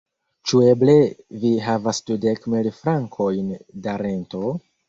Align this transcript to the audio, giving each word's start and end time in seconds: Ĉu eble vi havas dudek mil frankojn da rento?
Ĉu 0.51 0.61
eble 0.69 0.95
vi 1.43 1.51
havas 1.67 2.01
dudek 2.09 2.49
mil 2.55 2.73
frankojn 2.81 3.55
da 3.85 3.99
rento? 4.07 4.47